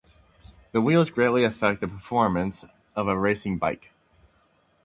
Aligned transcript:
The 0.71 0.81
wheels 0.81 1.11
greatly 1.11 1.43
affect 1.43 1.79
the 1.79 1.87
performance 1.87 2.65
of 2.95 3.07
a 3.07 3.15
racing 3.15 3.59
bike. 3.59 3.91